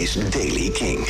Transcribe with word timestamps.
is 0.00 0.14
Daily 0.30 0.70
King. 0.70 1.06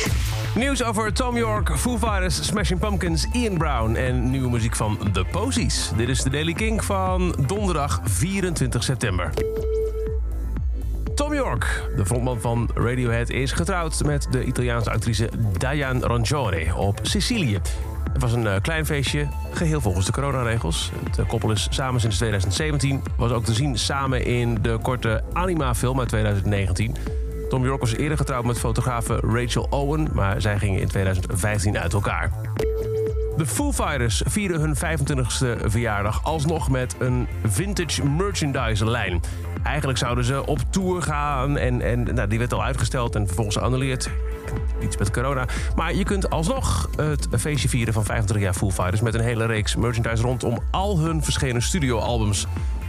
Nieuws 0.55 0.83
over 0.83 1.13
Tom 1.13 1.37
York, 1.37 1.77
Foo 1.77 1.97
Fighters, 1.97 2.45
Smashing 2.45 2.79
Pumpkins, 2.79 3.27
Ian 3.31 3.57
Brown 3.57 3.95
en 3.95 4.29
nieuwe 4.29 4.49
muziek 4.49 4.75
van 4.75 4.97
The 5.13 5.25
Posies. 5.31 5.91
Dit 5.97 6.09
is 6.09 6.23
de 6.23 6.29
Daily 6.29 6.53
King 6.53 6.83
van 6.83 7.35
donderdag 7.47 8.01
24 8.03 8.83
september. 8.83 9.33
Tom 11.15 11.33
York, 11.33 11.89
de 11.95 12.05
frontman 12.05 12.41
van 12.41 12.69
Radiohead, 12.73 13.29
is 13.29 13.51
getrouwd 13.51 14.03
met 14.03 14.27
de 14.31 14.43
Italiaanse 14.43 14.91
actrice 14.91 15.29
Diane 15.57 15.99
Rangione 15.99 16.75
op 16.75 16.99
Sicilië. 17.01 17.59
Het 18.13 18.21
was 18.21 18.33
een 18.33 18.47
eh, 18.47 18.61
klein 18.61 18.85
feestje, 18.85 19.27
geheel 19.51 19.81
volgens 19.81 20.05
de 20.05 20.11
coronaregels. 20.11 20.91
Het 21.03 21.17
eh, 21.17 21.27
koppel 21.27 21.51
is 21.51 21.67
samen 21.69 22.01
sinds 22.01 22.15
2017. 22.15 23.01
Was 23.17 23.31
ook 23.31 23.45
te 23.45 23.53
zien 23.53 23.77
samen 23.77 24.25
in 24.25 24.57
de 24.61 24.77
korte 24.81 25.23
Anima-film 25.33 25.99
uit 25.99 26.09
2019. 26.09 26.95
Tom 27.51 27.65
York 27.65 27.79
was 27.79 27.95
eerder 27.95 28.17
getrouwd 28.17 28.45
met 28.45 28.59
fotografe 28.59 29.15
Rachel 29.15 29.67
Owen, 29.69 30.07
maar 30.13 30.41
zij 30.41 30.59
gingen 30.59 30.81
in 30.81 30.87
2015 30.87 31.77
uit 31.77 31.93
elkaar. 31.93 32.31
De 33.37 33.45
Foo 33.45 33.71
Fighters 33.71 34.21
vieren 34.25 34.59
hun 34.59 34.75
25e 34.75 35.65
verjaardag 35.65 36.23
alsnog 36.23 36.69
met 36.69 36.95
een 36.99 37.27
vintage 37.45 38.05
merchandise 38.05 38.85
lijn. 38.85 39.21
Eigenlijk 39.63 39.97
zouden 39.97 40.23
ze 40.23 40.45
op 40.45 40.59
tour 40.69 41.01
gaan 41.01 41.57
en, 41.57 41.81
en 41.81 42.03
nou, 42.03 42.27
die 42.27 42.39
werd 42.39 42.53
al 42.53 42.63
uitgesteld 42.63 43.15
en 43.15 43.25
vervolgens 43.25 43.55
geannuleerd. 43.55 44.09
Iets 44.81 44.97
met 44.97 45.11
corona. 45.11 45.45
Maar 45.75 45.95
je 45.95 46.03
kunt 46.03 46.29
alsnog 46.29 46.89
het 46.95 47.27
feestje 47.39 47.69
vieren 47.69 47.93
van 47.93 48.05
25 48.05 48.45
jaar 48.45 48.53
Foo 48.53 48.71
Fighters... 48.71 49.01
met 49.01 49.13
een 49.13 49.21
hele 49.21 49.45
reeks 49.45 49.75
merchandise 49.75 50.23
rondom 50.23 50.59
al 50.71 50.99
hun 50.99 51.23
verschenen 51.23 51.61
studioalbums. 51.61 52.47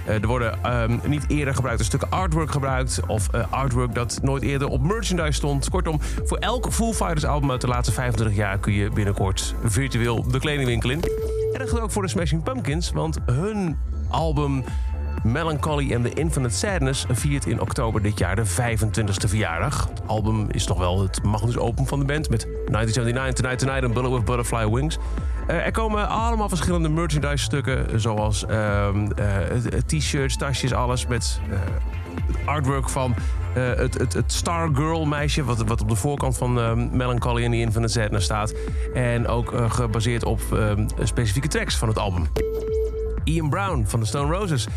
Uh, 0.09 0.23
er 0.23 0.27
worden 0.27 0.83
um, 0.83 1.01
niet 1.07 1.25
eerder 1.29 1.55
gebruikte 1.55 1.85
stukken 1.85 2.11
artwork 2.11 2.51
gebruikt... 2.51 3.01
of 3.07 3.29
uh, 3.35 3.45
artwork 3.51 3.95
dat 3.95 4.19
nooit 4.23 4.43
eerder 4.43 4.69
op 4.69 4.83
merchandise 4.83 5.33
stond. 5.33 5.71
Kortom, 5.71 6.01
voor 6.25 6.39
elk 6.39 6.73
Foo 6.73 6.93
Fighters 6.93 7.25
album 7.25 7.51
uit 7.51 7.61
de 7.61 7.67
laatste 7.67 7.93
25 7.93 8.37
jaar... 8.37 8.59
kun 8.59 8.73
je 8.73 8.91
binnenkort 8.91 9.55
virtueel 9.65 10.31
de 10.31 10.39
kledingwinkel 10.39 10.91
in. 10.91 11.03
En 11.53 11.59
dat 11.59 11.69
geldt 11.69 11.85
ook 11.85 11.91
voor 11.91 12.03
de 12.03 12.09
Smashing 12.09 12.43
Pumpkins, 12.43 12.91
want 12.91 13.19
hun 13.27 13.79
album... 14.09 14.65
Melancholy 15.25 15.95
and 15.95 16.05
the 16.05 16.13
Infinite 16.15 16.55
Sadness 16.55 17.05
viert 17.09 17.47
in 17.47 17.61
oktober 17.61 18.03
dit 18.03 18.19
jaar 18.19 18.37
de 18.37 18.47
25e 18.47 19.29
verjaardag. 19.29 19.89
Het 19.89 20.03
album 20.07 20.47
is 20.51 20.65
toch 20.65 20.79
wel 20.79 21.03
het 21.03 21.23
magnus 21.23 21.59
open 21.59 21.87
van 21.87 21.99
de 21.99 22.05
band 22.05 22.31
met 22.31 22.41
1979, 22.41 23.35
Tonight 23.35 23.59
Tonight 23.59 23.85
en 23.85 23.93
Bullet 23.93 24.11
with 24.11 24.25
Butterfly 24.25 24.69
Wings. 24.69 24.99
Uh, 25.49 25.67
er 25.67 25.73
komen 25.73 26.09
allemaal 26.09 26.49
verschillende 26.49 26.89
merchandise 26.89 27.45
stukken, 27.45 28.01
zoals 28.01 28.45
uh, 28.51 28.89
uh, 29.19 29.81
t-shirts, 29.87 30.37
tasjes, 30.37 30.73
alles 30.73 31.07
met 31.07 31.41
artwork 32.45 32.89
van 32.89 33.15
het, 33.55 33.99
het, 33.99 34.13
het 34.13 34.33
Stargirl 34.33 35.05
meisje, 35.05 35.45
wat, 35.45 35.63
wat 35.67 35.81
op 35.81 35.89
de 35.89 35.97
voorkant 35.97 36.37
van 36.39 36.53
Melancholy 36.97 37.45
and 37.45 37.53
the 37.53 37.61
Infinite 37.61 37.93
Sadness 37.93 38.25
staat. 38.25 38.55
En 38.95 39.29
ook 39.29 39.55
gebaseerd 39.69 40.25
op 40.25 40.41
ehm, 40.53 40.89
specifieke 41.03 41.49
tracks 41.49 41.77
van 41.77 41.89
het 41.89 41.99
album. 41.99 42.27
Ian 43.25 43.51
Brown 43.51 43.85
van 43.87 44.01
de 44.01 44.07
Stone 44.07 44.35
Roses 44.35 44.69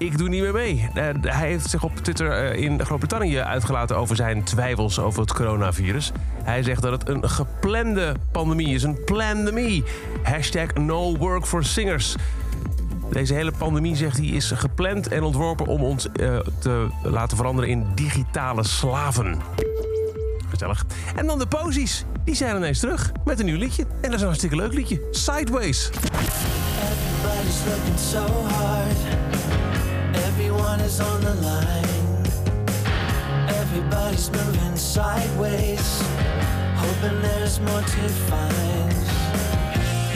ik 0.00 0.18
doe 0.18 0.28
niet 0.28 0.42
meer 0.42 0.52
mee. 0.52 0.88
Uh, 0.94 1.04
hij 1.20 1.48
heeft 1.48 1.70
zich 1.70 1.84
op 1.84 1.96
Twitter 1.96 2.54
uh, 2.54 2.62
in 2.62 2.84
Groot-Brittannië 2.84 3.38
uitgelaten 3.38 3.96
over 3.96 4.16
zijn 4.16 4.44
twijfels 4.44 4.98
over 4.98 5.20
het 5.20 5.32
coronavirus. 5.32 6.12
Hij 6.42 6.62
zegt 6.62 6.82
dat 6.82 6.92
het 6.92 7.08
een 7.08 7.30
geplande 7.30 8.14
pandemie 8.32 8.74
is, 8.74 8.82
een 8.82 9.04
pandemie. 9.04 9.84
Hashtag 10.22 10.74
no 10.74 11.16
work 11.16 11.46
for 11.46 11.64
singers. 11.64 12.14
Deze 13.10 13.34
hele 13.34 13.52
pandemie, 13.58 13.96
zegt 13.96 14.16
hij, 14.16 14.26
is 14.26 14.50
gepland 14.50 15.08
en 15.08 15.22
ontworpen 15.22 15.66
om 15.66 15.82
ons 15.82 16.06
uh, 16.06 16.38
te 16.58 16.88
laten 17.02 17.36
veranderen 17.36 17.70
in 17.70 17.86
digitale 17.94 18.64
slaven. 18.64 19.38
Gezellig. 20.48 20.84
En 21.16 21.26
dan 21.26 21.38
de 21.38 21.46
posies. 21.46 22.04
Die 22.24 22.34
zijn 22.34 22.56
ineens 22.56 22.78
terug 22.78 23.12
met 23.24 23.38
een 23.38 23.46
nieuw 23.46 23.58
liedje. 23.58 23.82
En 23.82 24.02
dat 24.02 24.12
is 24.12 24.20
een 24.20 24.26
hartstikke 24.26 24.56
leuk 24.56 24.72
liedje. 24.72 25.00
Sideways. 25.10 25.90
Everybody's 25.90 27.60
looking 27.66 27.98
so 27.98 28.44
hard. 28.54 29.29
Everyone 30.40 30.80
is 30.80 31.00
on 31.02 31.20
the 31.20 31.34
line. 31.34 32.24
Everybody's 33.60 34.30
moving 34.30 34.74
sideways. 34.74 36.02
Hoping 36.76 37.20
there's 37.20 37.60
more 37.60 37.82
to 37.82 38.08
find. 38.30 38.94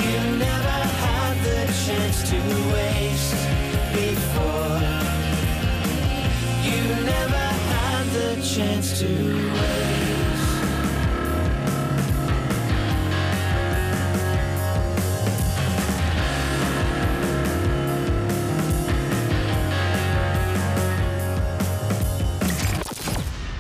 You 0.03 0.21
never 0.39 0.81
had 1.05 1.37
the 1.45 1.67
chance 1.85 2.31
to 2.31 2.39
waste 2.73 3.37
before. 3.93 4.81
You 6.71 6.83
never 7.05 7.47
had 7.73 8.05
the 8.17 8.43
chance 8.43 8.99
to 9.01 9.07
waste. 9.53 9.94